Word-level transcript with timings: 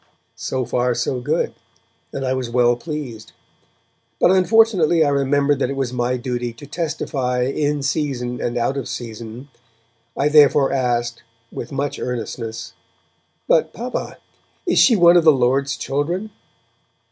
So 0.33 0.65
far 0.65 0.95
so 0.95 1.19
good, 1.19 1.53
and 2.11 2.25
I 2.25 2.33
was 2.33 2.49
well 2.49 2.75
pleased. 2.75 3.33
But 4.19 4.31
unfortunately 4.31 5.03
I 5.05 5.09
remembered 5.09 5.59
that 5.59 5.69
it 5.69 5.75
was 5.75 5.93
my 5.93 6.17
duty 6.17 6.53
to 6.53 6.65
testify 6.65 7.43
'in 7.43 7.83
season 7.83 8.41
and 8.41 8.57
out 8.57 8.77
of 8.77 8.87
season'. 8.89 9.49
I 10.17 10.27
therefore 10.27 10.73
asked, 10.73 11.21
with 11.51 11.71
much 11.71 11.99
earnestness, 11.99 12.73
'But, 13.47 13.73
Papa, 13.73 14.17
is 14.65 14.79
she 14.79 14.95
one 14.95 15.17
of 15.17 15.23
the 15.23 15.31
Lord's 15.31 15.77
children?' 15.77 16.31